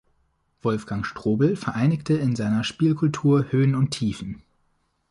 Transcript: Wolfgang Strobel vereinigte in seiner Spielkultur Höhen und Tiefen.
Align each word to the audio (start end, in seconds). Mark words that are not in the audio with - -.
Wolfgang 0.63 1.05
Strobel 1.05 1.55
vereinigte 1.55 2.15
in 2.15 2.35
seiner 2.35 2.63
Spielkultur 2.63 3.51
Höhen 3.51 3.75
und 3.75 3.91
Tiefen. 3.91 4.41